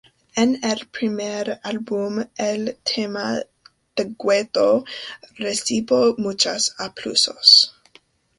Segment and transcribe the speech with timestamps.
[0.43, 3.39] En el primer álbum, el tema
[3.93, 4.83] "The Gueto",
[5.37, 7.79] recibió muchos aplausos.